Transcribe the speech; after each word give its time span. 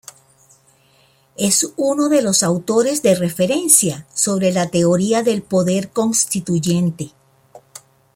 Es 1.37 1.73
uno 1.77 2.09
de 2.09 2.23
los 2.23 2.41
autores 2.41 3.03
de 3.03 3.13
referencia 3.13 4.07
sobre 4.11 4.51
la 4.51 4.67
teoría 4.67 5.21
del 5.21 5.43
poder 5.43 5.91
constituyente. 5.91 7.11